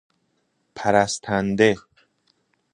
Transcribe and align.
پرستنده 0.75 1.77